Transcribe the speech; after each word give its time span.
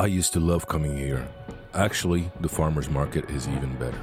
I 0.00 0.06
used 0.06 0.32
to 0.32 0.40
love 0.40 0.66
coming 0.66 0.96
here. 0.96 1.28
Actually, 1.74 2.32
the 2.40 2.48
farmer's 2.48 2.88
market 2.88 3.28
is 3.28 3.46
even 3.46 3.76
better. 3.76 4.00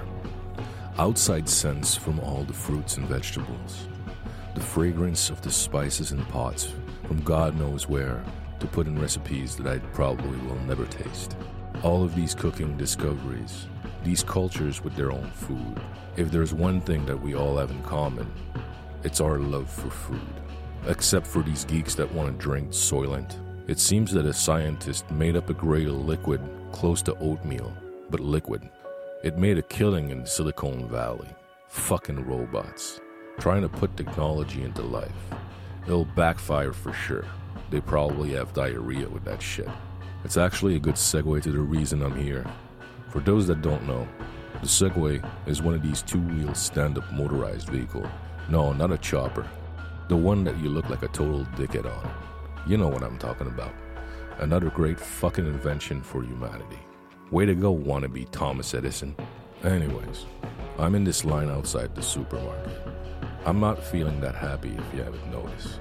Outside 1.00 1.50
scents 1.50 1.96
from 1.96 2.20
all 2.20 2.44
the 2.44 2.54
fruits 2.54 2.98
and 2.98 3.08
vegetables, 3.08 3.88
the 4.54 4.62
fragrance 4.62 5.32
of 5.32 5.42
the 5.42 5.52
spices 5.52 6.12
and 6.12 6.30
pots 6.30 6.72
from 7.08 7.24
God 7.24 7.58
knows 7.58 7.90
where 7.90 8.24
to 8.60 8.68
put 8.68 8.86
in 8.86 9.02
recipes 9.02 9.56
that 9.56 9.66
I 9.66 9.80
probably 9.80 10.38
will 10.42 10.60
never 10.68 10.86
taste. 10.86 11.36
All 11.82 12.04
of 12.04 12.14
these 12.14 12.36
cooking 12.36 12.78
discoveries, 12.78 13.66
these 14.04 14.22
cultures 14.22 14.84
with 14.84 14.96
their 14.96 15.12
own 15.12 15.32
food. 15.32 15.82
If 16.16 16.30
there's 16.30 16.54
one 16.54 16.80
thing 16.80 17.08
that 17.08 17.20
we 17.20 17.34
all 17.34 17.58
have 17.58 17.72
in 17.72 17.82
common, 17.82 18.32
it's 19.04 19.20
our 19.20 19.40
love 19.40 19.68
for 19.68 19.90
food. 19.90 20.42
Except 20.86 21.26
for 21.26 21.42
these 21.42 21.66
geeks 21.66 21.96
that 21.96 22.14
want 22.14 22.30
to 22.30 22.38
drink 22.38 22.70
Soylent. 22.70 23.47
It 23.68 23.80
seems 23.80 24.14
that 24.14 24.26
a 24.26 24.32
scientist 24.32 25.12
made 25.12 25.36
up 25.36 25.50
a 25.50 25.54
gray 25.54 25.88
liquid 25.88 26.40
close 26.72 27.02
to 27.02 27.18
oatmeal, 27.20 27.74
but 28.10 28.22
liquid. 28.22 28.70
It 29.26 29.38
made 29.38 29.58
a 29.58 29.62
killing 29.62 30.10
in 30.10 30.26
Silicon 30.26 30.88
Valley. 30.88 31.28
Fucking 31.68 32.26
robots. 32.26 33.02
Trying 33.40 33.64
to 33.64 33.70
put 33.70 33.98
technology 33.98 34.64
into 34.64 34.84
life. 34.84 35.12
It'll 35.86 36.06
backfire 36.06 36.72
for 36.72 36.94
sure. 36.94 37.26
They 37.70 37.82
probably 37.82 38.32
have 38.36 38.54
diarrhea 38.54 39.10
with 39.10 39.26
that 39.26 39.42
shit. 39.42 39.68
It's 40.24 40.38
actually 40.38 40.78
a 40.78 40.80
good 40.80 40.96
segue 40.96 41.42
to 41.42 41.52
the 41.52 41.60
reason 41.60 42.02
I'm 42.02 42.16
here. 42.16 42.46
For 43.10 43.20
those 43.20 43.48
that 43.48 43.62
don't 43.62 43.86
know, 43.86 44.08
the 44.62 44.68
Segway 44.68 45.22
is 45.46 45.62
one 45.62 45.74
of 45.74 45.84
these 45.84 46.02
two 46.02 46.22
wheel 46.22 46.56
stand 46.56 46.98
up 46.98 47.12
motorized 47.12 47.68
vehicle. 47.68 48.10
No, 48.48 48.72
not 48.72 48.94
a 48.94 48.98
chopper. 48.98 49.46
The 50.08 50.16
one 50.16 50.46
that 50.46 50.58
you 50.60 50.70
look 50.70 50.90
like 50.90 51.04
a 51.04 51.10
total 51.10 51.44
dickhead 51.58 51.86
on. 51.86 52.14
You 52.68 52.76
know 52.76 52.90
what 52.90 53.02
I'm 53.02 53.18
talking 53.18 53.48
about. 53.48 53.74
Another 54.40 54.70
great 54.70 55.00
fucking 55.00 55.46
invention 55.46 56.02
for 56.02 56.22
humanity. 56.22 56.80
Way 57.32 57.46
to 57.46 57.56
go, 57.56 57.74
wannabe 57.74 58.30
Thomas 58.30 58.74
Edison. 58.74 59.16
Anyways, 59.64 60.26
I'm 60.78 60.94
in 60.94 61.06
this 61.06 61.24
line 61.24 61.50
outside 61.50 61.96
the 61.96 62.02
supermarket. 62.02 62.78
I'm 63.46 63.62
not 63.62 63.82
feeling 63.82 64.20
that 64.20 64.36
happy 64.36 64.76
if 64.78 64.94
you 64.94 65.02
haven't 65.02 65.32
noticed. 65.32 65.80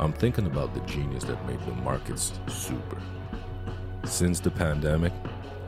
I'm 0.00 0.12
thinking 0.12 0.46
about 0.46 0.74
the 0.74 0.80
genius 0.80 1.22
that 1.22 1.46
made 1.46 1.60
the 1.60 1.72
markets 1.72 2.32
super. 2.48 3.00
Since 4.04 4.40
the 4.40 4.50
pandemic, 4.50 5.12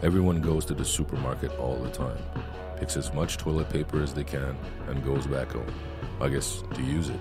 everyone 0.03 0.41
goes 0.41 0.65
to 0.65 0.75
the 0.75 0.85
supermarket 0.85 1.57
all 1.61 1.77
the 1.77 1.91
time, 1.91 2.19
picks 2.77 2.97
as 2.97 3.15
much 3.15 3.37
toilet 3.37 3.71
paper 3.71 4.03
as 4.03 4.13
they 4.13 4.25
can, 4.25 4.59
and 4.89 5.05
goes 5.05 5.29
back 5.29 5.53
home. 5.53 5.73
I 6.21 6.29
guess 6.29 6.65
to 6.75 6.83
use 6.83 7.09
it. 7.09 7.21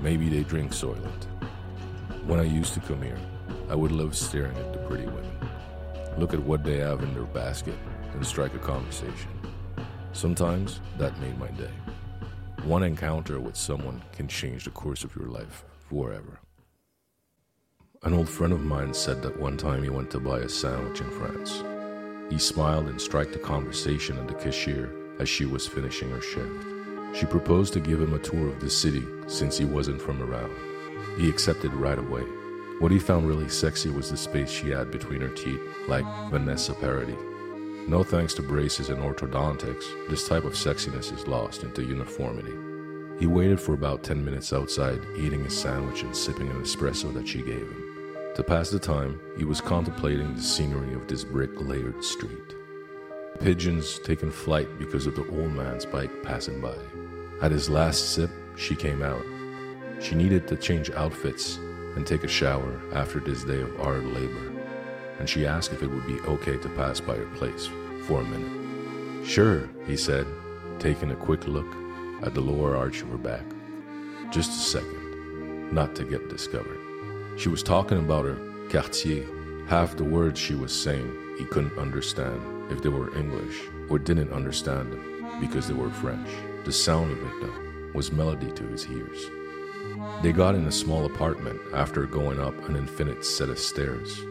Maybe 0.00 0.30
they 0.30 0.42
drink 0.42 0.72
Soylent. 0.72 1.35
When 2.26 2.40
I 2.40 2.42
used 2.42 2.74
to 2.74 2.80
come 2.80 3.02
here, 3.02 3.20
I 3.70 3.76
would 3.76 3.92
love 3.92 4.16
staring 4.16 4.56
at 4.56 4.72
the 4.72 4.80
pretty 4.80 5.06
women. 5.06 5.38
Look 6.18 6.34
at 6.34 6.42
what 6.42 6.64
they 6.64 6.78
have 6.78 7.04
in 7.04 7.14
their 7.14 7.22
basket 7.22 7.76
and 8.14 8.26
strike 8.26 8.52
a 8.54 8.58
conversation. 8.58 9.30
Sometimes 10.12 10.80
that 10.98 11.16
made 11.20 11.38
my 11.38 11.46
day. 11.52 11.70
One 12.64 12.82
encounter 12.82 13.38
with 13.38 13.54
someone 13.54 14.02
can 14.12 14.26
change 14.26 14.64
the 14.64 14.70
course 14.70 15.04
of 15.04 15.14
your 15.14 15.28
life 15.28 15.64
forever. 15.88 16.40
An 18.02 18.12
old 18.12 18.28
friend 18.28 18.52
of 18.52 18.64
mine 18.64 18.92
said 18.92 19.22
that 19.22 19.38
one 19.38 19.56
time 19.56 19.84
he 19.84 19.88
went 19.88 20.10
to 20.10 20.18
buy 20.18 20.40
a 20.40 20.48
sandwich 20.48 21.00
in 21.00 21.10
France. 21.12 21.62
He 22.28 22.38
smiled 22.38 22.88
and 22.88 23.00
struck 23.00 23.32
a 23.36 23.38
conversation 23.38 24.18
at 24.18 24.26
the 24.26 24.34
cashier 24.34 24.92
as 25.20 25.28
she 25.28 25.44
was 25.44 25.68
finishing 25.68 26.10
her 26.10 26.20
shift. 26.20 26.66
She 27.16 27.24
proposed 27.24 27.72
to 27.74 27.80
give 27.80 28.00
him 28.00 28.14
a 28.14 28.18
tour 28.18 28.48
of 28.48 28.60
the 28.60 28.68
city 28.68 29.04
since 29.28 29.56
he 29.56 29.64
wasn't 29.64 30.02
from 30.02 30.20
around. 30.20 30.52
He 31.16 31.28
accepted 31.28 31.72
right 31.72 31.98
away. 31.98 32.22
What 32.78 32.92
he 32.92 32.98
found 32.98 33.26
really 33.26 33.48
sexy 33.48 33.88
was 33.88 34.10
the 34.10 34.16
space 34.16 34.50
she 34.50 34.70
had 34.70 34.90
between 34.90 35.22
her 35.22 35.30
teeth, 35.30 35.60
like 35.88 36.04
Vanessa 36.30 36.74
Paradis. 36.74 37.16
No 37.88 38.02
thanks 38.02 38.34
to 38.34 38.42
braces 38.42 38.90
and 38.90 38.98
orthodontics, 38.98 40.08
this 40.08 40.28
type 40.28 40.44
of 40.44 40.52
sexiness 40.52 41.14
is 41.14 41.26
lost 41.26 41.62
into 41.62 41.82
uniformity. 41.82 42.52
He 43.18 43.26
waited 43.26 43.60
for 43.60 43.72
about 43.72 44.02
10 44.02 44.22
minutes 44.22 44.52
outside, 44.52 45.00
eating 45.16 45.44
his 45.44 45.56
sandwich 45.56 46.02
and 46.02 46.14
sipping 46.14 46.50
an 46.50 46.60
espresso 46.60 47.14
that 47.14 47.26
she 47.26 47.38
gave 47.38 47.60
him. 47.60 48.32
To 48.34 48.42
pass 48.42 48.68
the 48.68 48.78
time, 48.78 49.18
he 49.38 49.44
was 49.44 49.62
contemplating 49.62 50.34
the 50.34 50.42
scenery 50.42 50.92
of 50.92 51.06
this 51.06 51.24
brick 51.24 51.58
layered 51.60 52.04
street. 52.04 52.54
Pigeons 53.40 53.98
taking 54.00 54.30
flight 54.30 54.78
because 54.78 55.06
of 55.06 55.14
the 55.14 55.26
old 55.28 55.52
man's 55.52 55.86
bike 55.86 56.22
passing 56.22 56.60
by. 56.60 56.76
At 57.40 57.52
his 57.52 57.70
last 57.70 58.12
sip, 58.12 58.30
she 58.56 58.74
came 58.76 59.02
out. 59.02 59.24
She 60.00 60.14
needed 60.14 60.46
to 60.48 60.56
change 60.56 60.90
outfits 60.90 61.56
and 61.96 62.06
take 62.06 62.24
a 62.24 62.28
shower 62.28 62.80
after 62.92 63.20
this 63.20 63.44
day 63.44 63.60
of 63.60 63.76
hard 63.76 64.04
labor, 64.04 64.52
and 65.18 65.28
she 65.28 65.46
asked 65.46 65.72
if 65.72 65.82
it 65.82 65.90
would 65.90 66.06
be 66.06 66.20
okay 66.20 66.56
to 66.58 66.68
pass 66.70 67.00
by 67.00 67.16
her 67.16 67.26
place 67.36 67.68
for 68.06 68.20
a 68.20 68.24
minute. 68.24 69.26
Sure, 69.26 69.68
he 69.86 69.96
said, 69.96 70.26
taking 70.78 71.10
a 71.10 71.16
quick 71.16 71.46
look 71.46 71.66
at 72.22 72.34
the 72.34 72.40
lower 72.40 72.76
arch 72.76 73.02
of 73.02 73.08
her 73.08 73.18
back. 73.18 73.44
Just 74.30 74.50
a 74.50 74.78
second, 74.78 75.72
not 75.72 75.94
to 75.96 76.04
get 76.04 76.28
discovered. 76.28 76.78
She 77.36 77.48
was 77.48 77.62
talking 77.62 77.98
about 77.98 78.24
her 78.24 78.38
quartier. 78.70 79.26
Half 79.68 79.96
the 79.96 80.04
words 80.04 80.38
she 80.38 80.54
was 80.54 80.72
saying 80.72 81.10
he 81.38 81.44
couldn't 81.44 81.78
understand 81.78 82.40
if 82.70 82.82
they 82.82 82.88
were 82.88 83.16
English 83.16 83.62
or 83.88 83.98
didn't 83.98 84.32
understand 84.32 84.92
them 84.92 85.40
because 85.40 85.66
they 85.66 85.74
were 85.74 85.90
French. 85.90 86.28
The 86.64 86.72
sound 86.72 87.12
of 87.12 87.22
it, 87.22 87.32
though, 87.40 87.90
was 87.94 88.12
melody 88.12 88.50
to 88.52 88.62
his 88.64 88.86
ears. 88.88 89.26
They 90.22 90.32
got 90.32 90.54
in 90.54 90.66
a 90.66 90.72
small 90.72 91.04
apartment 91.04 91.60
after 91.74 92.06
going 92.06 92.40
up 92.40 92.56
an 92.68 92.76
infinite 92.76 93.24
set 93.24 93.48
of 93.48 93.58
stairs. 93.58 94.22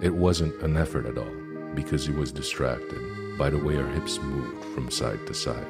It 0.00 0.14
wasn't 0.14 0.60
an 0.62 0.76
effort 0.76 1.06
at 1.06 1.18
all 1.18 1.34
because 1.74 2.06
he 2.06 2.12
was 2.12 2.32
distracted 2.32 3.38
by 3.38 3.50
the 3.50 3.58
way 3.58 3.76
her 3.76 3.90
hips 3.92 4.20
moved 4.20 4.64
from 4.74 4.90
side 4.90 5.26
to 5.26 5.34
side. 5.34 5.66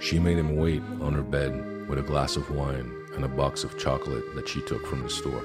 She 0.00 0.18
made 0.18 0.38
him 0.38 0.56
wait 0.56 0.82
on 1.00 1.14
her 1.14 1.22
bed 1.22 1.88
with 1.88 1.98
a 1.98 2.02
glass 2.02 2.36
of 2.36 2.50
wine 2.50 2.92
and 3.14 3.24
a 3.24 3.28
box 3.28 3.64
of 3.64 3.78
chocolate 3.78 4.34
that 4.34 4.48
she 4.48 4.60
took 4.62 4.86
from 4.86 5.02
the 5.02 5.10
store. 5.10 5.42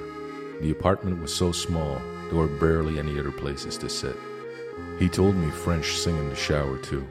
The 0.62 0.72
apartment 0.72 1.22
was 1.22 1.34
so 1.34 1.52
small, 1.52 2.02
there 2.30 2.40
were 2.40 2.47
barely 2.47 3.00
any 3.00 3.20
other 3.20 3.31
places 3.31 3.78
to 3.78 3.90
sit. 3.90 4.16
He 5.00 5.09
told 5.09 5.36
me 5.36 5.50
French 5.50 5.97
sing 5.97 6.18
in 6.18 6.30
the 6.30 6.36
shower 6.36 6.78
too. 6.78 7.08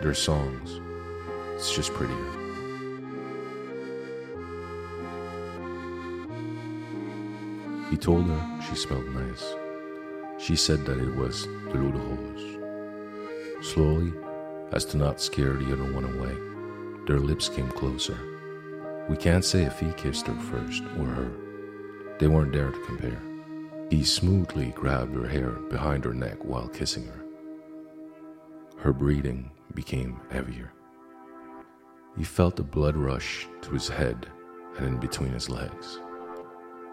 Their 0.00 0.14
songs. 0.14 0.80
It's 1.54 1.74
just 1.74 1.92
prettier. 1.94 2.45
He 7.90 7.96
told 7.96 8.26
her 8.26 8.60
she 8.68 8.74
smelled 8.74 9.06
nice. 9.14 9.54
She 10.38 10.56
said 10.56 10.84
that 10.86 10.98
it 10.98 11.14
was 11.14 11.46
l'eau 11.72 11.92
de 11.92 11.98
rose. 11.98 13.66
Slowly, 13.66 14.12
as 14.72 14.84
to 14.86 14.96
not 14.96 15.20
scare 15.20 15.54
the 15.54 15.72
other 15.72 15.92
one 15.92 16.04
away, 16.04 16.36
their 17.06 17.20
lips 17.20 17.48
came 17.48 17.68
closer. 17.70 18.18
We 19.08 19.16
can't 19.16 19.44
say 19.44 19.62
if 19.62 19.78
he 19.78 19.92
kissed 19.92 20.26
her 20.26 20.34
first 20.34 20.82
or 20.98 21.06
her. 21.06 21.30
They 22.18 22.26
weren't 22.26 22.52
there 22.52 22.70
to 22.70 22.84
compare. 22.86 23.20
He 23.88 24.02
smoothly 24.02 24.72
grabbed 24.72 25.14
her 25.14 25.28
hair 25.28 25.50
behind 25.70 26.04
her 26.04 26.14
neck 26.14 26.44
while 26.44 26.68
kissing 26.68 27.06
her. 27.06 27.24
Her 28.78 28.92
breathing 28.92 29.50
became 29.74 30.20
heavier. 30.30 30.72
He 32.16 32.24
felt 32.24 32.56
the 32.56 32.64
blood 32.64 32.96
rush 32.96 33.46
to 33.62 33.70
his 33.70 33.88
head 33.88 34.26
and 34.76 34.86
in 34.86 34.96
between 34.98 35.32
his 35.32 35.48
legs. 35.48 36.00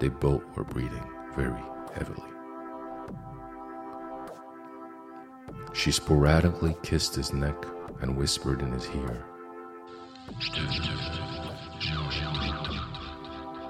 They 0.03 0.09
both 0.09 0.44
were 0.58 0.66
breathing 0.66 1.09
very 1.34 1.64
heavily. 1.96 2.30
She 5.72 5.91
sporadically 5.94 6.75
kissed 6.84 7.16
his 7.16 7.31
neck 7.31 7.56
and 8.02 8.18
whispered 8.18 8.62
in 8.62 8.74
his 8.74 8.86
ear. 8.90 9.25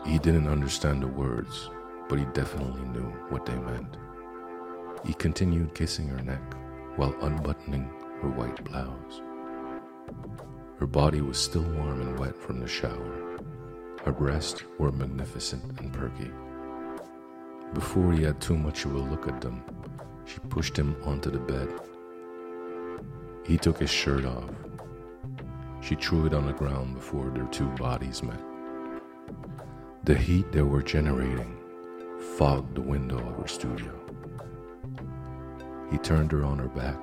He 0.07 0.17
didn't 0.17 0.47
understand 0.47 1.03
the 1.03 1.07
words, 1.07 1.69
but 2.09 2.17
he 2.17 2.25
definitely 2.33 2.81
knew 2.87 3.11
what 3.29 3.45
they 3.45 3.53
meant. 3.53 3.95
He 5.05 5.13
continued 5.13 5.75
kissing 5.75 6.07
her 6.07 6.23
neck 6.23 6.55
while 6.95 7.15
unbuttoning 7.21 7.87
her 8.23 8.29
white 8.29 8.63
blouse. 8.65 9.21
Her 10.79 10.87
body 10.87 11.21
was 11.21 11.37
still 11.37 11.61
warm 11.61 12.01
and 12.01 12.17
wet 12.17 12.35
from 12.35 12.59
the 12.59 12.67
shower. 12.67 13.32
Her 14.05 14.11
breasts 14.11 14.63
were 14.77 14.91
magnificent 14.91 15.79
and 15.79 15.93
perky. 15.93 16.29
Before 17.73 18.11
he 18.11 18.23
had 18.23 18.41
too 18.41 18.57
much 18.57 18.83
of 18.83 18.93
a 18.93 18.97
look 18.97 19.27
at 19.29 19.39
them, 19.39 19.63
she 20.25 20.39
pushed 20.49 20.77
him 20.77 20.95
onto 21.03 21.31
the 21.31 21.39
bed. 21.39 21.69
He 23.45 23.57
took 23.57 23.79
his 23.79 23.89
shirt 23.89 24.25
off. 24.25 24.49
She 25.81 25.95
threw 25.95 26.25
it 26.25 26.33
on 26.33 26.47
the 26.47 26.53
ground 26.53 26.95
before 26.95 27.29
their 27.29 27.47
two 27.47 27.67
bodies 27.77 28.21
met. 28.23 28.39
The 30.03 30.15
heat 30.15 30.51
they 30.51 30.61
were 30.61 30.83
generating 30.83 31.57
fogged 32.37 32.75
the 32.75 32.81
window 32.81 33.17
of 33.17 33.37
her 33.37 33.47
studio. 33.47 33.93
He 35.91 35.97
turned 35.97 36.31
her 36.33 36.43
on 36.43 36.59
her 36.59 36.67
back 36.67 36.99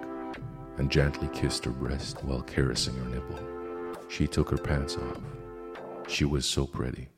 and 0.77 0.91
gently 0.91 1.29
kissed 1.33 1.65
her 1.65 1.71
breast 1.71 2.23
while 2.25 2.43
caressing 2.43 2.95
her 2.97 3.05
nipple. 3.05 3.39
She 4.09 4.27
took 4.27 4.51
her 4.51 4.59
pants 4.59 4.97
off. 4.97 5.19
She 6.11 6.25
was 6.25 6.45
so 6.45 6.67
pretty. 6.67 7.09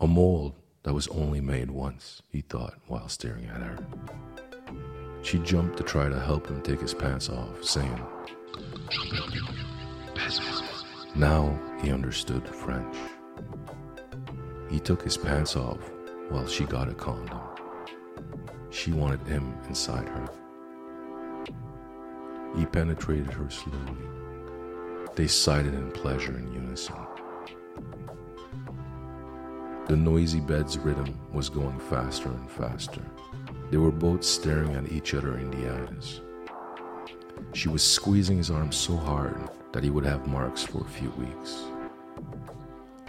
A 0.00 0.06
mold 0.06 0.54
that 0.82 0.92
was 0.92 1.06
only 1.08 1.40
made 1.40 1.70
once, 1.70 2.22
he 2.28 2.40
thought 2.40 2.74
while 2.88 3.08
staring 3.08 3.46
at 3.46 3.62
her. 3.62 3.78
She 5.22 5.38
jumped 5.38 5.76
to 5.76 5.84
try 5.84 6.08
to 6.08 6.18
help 6.18 6.48
him 6.48 6.60
take 6.60 6.80
his 6.80 6.92
pants 6.92 7.28
off, 7.28 7.62
saying, 7.62 8.00
Now 11.14 11.56
he 11.80 11.92
understood 11.92 12.46
French. 12.48 12.96
He 14.68 14.80
took 14.80 15.02
his 15.02 15.16
pants 15.16 15.54
off 15.54 15.78
while 16.28 16.48
she 16.48 16.64
got 16.64 16.88
a 16.88 16.94
condom. 16.94 17.40
She 18.70 18.90
wanted 18.90 19.24
him 19.24 19.54
inside 19.68 20.08
her. 20.08 20.28
He 22.56 22.66
penetrated 22.66 23.32
her 23.32 23.48
slowly. 23.48 24.08
They 25.14 25.28
sighed 25.28 25.66
in 25.66 25.92
pleasure 25.92 26.36
in 26.36 26.52
unison. 26.52 26.96
The 29.88 29.96
noisy 29.96 30.40
bed's 30.40 30.78
rhythm 30.78 31.18
was 31.32 31.48
going 31.48 31.78
faster 31.80 32.28
and 32.28 32.50
faster. 32.50 33.02
They 33.70 33.78
were 33.78 33.90
both 33.90 34.22
staring 34.22 34.74
at 34.74 34.92
each 34.92 35.12
other 35.12 35.38
in 35.38 35.50
the 35.50 35.74
eyes. 35.74 36.20
She 37.52 37.68
was 37.68 37.82
squeezing 37.82 38.38
his 38.38 38.50
arm 38.50 38.70
so 38.70 38.96
hard 38.96 39.50
that 39.72 39.82
he 39.82 39.90
would 39.90 40.06
have 40.06 40.26
marks 40.28 40.62
for 40.62 40.82
a 40.82 40.88
few 40.88 41.10
weeks. 41.10 41.64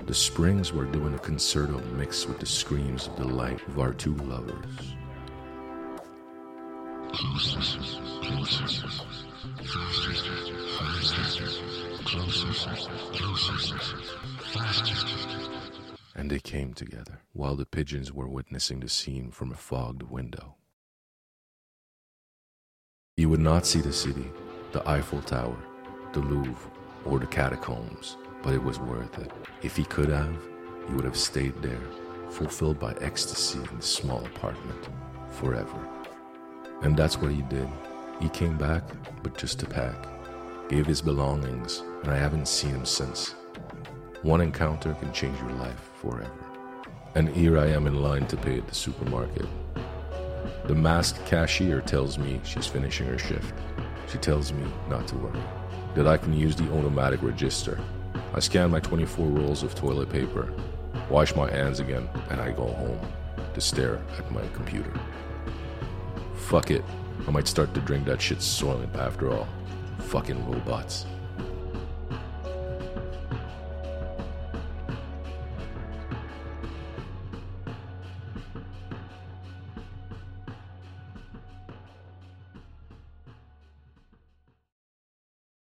The 0.06 0.14
springs 0.14 0.74
were 0.74 0.86
doing 0.86 1.14
a 1.14 1.20
concerto 1.20 1.80
mixed 1.96 2.28
with 2.28 2.40
the 2.40 2.46
screams 2.46 3.08
of 3.08 3.16
delight 3.18 3.62
of 3.68 3.80
our 3.80 3.94
two 3.94 4.16
lovers. 4.16 4.96
Closer, 7.14 7.60
closer, 8.24 8.88
faster, 9.64 10.14
closer, 12.04 12.54
closer, 13.14 13.80
faster. 14.52 15.83
And 16.16 16.30
they 16.30 16.40
came 16.40 16.74
together 16.74 17.22
while 17.34 17.56
the 17.56 17.66
pigeons 17.66 18.14
were 18.14 18.28
witnessing 18.28 18.80
the 18.80 18.90
scene 18.90 19.32
from 19.32 19.52
a 19.52 19.56
fogged 19.56 20.04
window. 20.04 20.56
He 23.18 23.26
would 23.26 23.40
not 23.40 23.66
see 23.66 23.82
the 23.82 23.94
city, 23.94 24.32
the 24.72 24.88
Eiffel 24.88 25.22
Tower, 25.22 25.58
the 26.14 26.20
Louvre, 26.20 26.72
or 27.06 27.20
the 27.20 27.28
catacombs, 27.28 28.18
but 28.42 28.54
it 28.54 28.64
was 28.64 28.80
worth 28.80 29.18
it. 29.20 29.32
If 29.62 29.76
he 29.76 29.84
could 29.84 30.10
have, 30.10 30.36
he 30.88 30.94
would 30.94 31.06
have 31.06 31.18
stayed 31.18 31.60
there, 31.62 31.82
fulfilled 32.30 32.80
by 32.80 32.94
ecstasy 33.02 33.60
in 33.60 33.78
the 33.78 33.84
small 33.84 34.26
apartment, 34.26 34.90
forever. 35.32 35.88
And 36.82 36.98
that's 36.98 37.18
what 37.18 37.32
he 37.32 37.42
did. 37.44 37.68
He 38.20 38.30
came 38.30 38.58
back, 38.58 38.84
but 39.22 39.38
just 39.38 39.60
to 39.60 39.66
pack, 39.66 39.96
gave 40.70 40.86
his 40.86 41.02
belongings, 41.02 41.84
and 42.04 42.12
I 42.12 42.18
haven't 42.18 42.48
seen 42.48 42.72
him 42.72 42.86
since. 42.86 43.36
One 44.24 44.40
encounter 44.40 44.94
can 44.94 45.12
change 45.12 45.38
your 45.42 45.52
life 45.52 45.90
forever. 46.02 46.32
And 47.14 47.28
here 47.28 47.60
I 47.60 47.68
am 47.68 47.88
in 47.88 48.02
line 48.02 48.26
to 48.28 48.38
pay 48.38 48.58
at 48.58 48.68
the 48.70 48.74
supermarket. 48.74 49.46
The 50.66 50.74
masked 50.74 51.26
cashier 51.26 51.82
tells 51.82 52.18
me 52.18 52.40
she's 52.46 52.66
finishing 52.66 53.08
her 53.08 53.18
shift. 53.18 53.54
She 54.10 54.18
tells 54.18 54.54
me 54.54 54.64
not 54.90 55.08
to 55.10 55.18
worry, 55.18 55.44
that 55.96 56.08
I 56.08 56.16
can 56.16 56.32
use 56.32 56.56
the 56.56 56.72
automatic 56.72 57.22
register. 57.22 57.78
I 58.34 58.40
scan 58.40 58.72
my 58.72 58.80
24 58.80 59.28
rolls 59.28 59.62
of 59.62 59.76
toilet 59.76 60.10
paper, 60.10 60.54
wash 61.10 61.36
my 61.36 61.52
hands 61.52 61.82
again, 61.82 62.08
and 62.30 62.40
I 62.40 62.52
go 62.52 62.68
home 62.68 63.00
to 63.54 63.60
stare 63.60 64.00
at 64.18 64.32
my 64.32 64.48
computer. 64.54 64.94
Fuck 66.36 66.72
it, 66.72 66.86
I 67.28 67.32
might 67.32 67.50
start 67.50 67.74
to 67.74 67.82
drink 67.82 68.06
that 68.06 68.22
shit 68.22 68.38
soylent 68.38 68.96
after 68.96 69.34
all. 69.34 69.50
Fucking 70.00 70.50
robots. 70.50 71.06